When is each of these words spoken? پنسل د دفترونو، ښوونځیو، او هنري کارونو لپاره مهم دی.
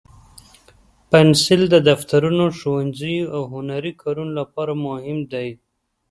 پنسل 1.09 1.61
د 1.73 1.75
دفترونو، 1.89 2.45
ښوونځیو، 2.57 3.31
او 3.35 3.41
هنري 3.53 3.93
کارونو 4.01 4.31
لپاره 4.39 4.73
مهم 4.87 5.19
دی. 5.33 5.49